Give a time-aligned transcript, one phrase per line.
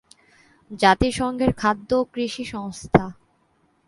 [0.79, 3.05] জাতিসংঘের খাদ্য ও কৃষি সংস্থা।